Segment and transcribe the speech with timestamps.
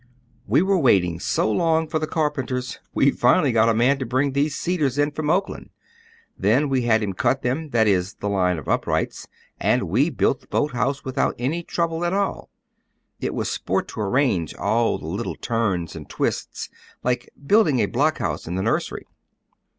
[0.47, 4.31] "We were waiting so long for the carpenters, we finally got a man to bring
[4.31, 5.69] these cedars in from Oakland.
[6.35, 9.27] Then we had him cut them, that is, the line of uprights,
[9.59, 12.49] and we built the boathouse without any trouble at all.
[13.19, 16.69] It was sport to arrange all the little turns and twists,
[17.03, 19.05] like building a block house in the nursery."